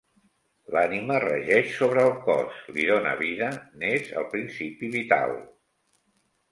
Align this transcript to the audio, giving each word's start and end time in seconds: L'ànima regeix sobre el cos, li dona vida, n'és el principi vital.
L'ànima 0.75 1.17
regeix 1.23 1.75
sobre 1.75 2.05
el 2.07 2.15
cos, 2.29 2.57
li 2.79 2.89
dona 2.93 3.15
vida, 3.23 3.53
n'és 3.83 4.13
el 4.23 4.27
principi 4.35 4.95
vital. 5.01 5.41